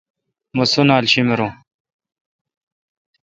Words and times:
مہ 0.55 0.63
سنالا 0.71 1.07
شیمرون۔ 1.11 1.51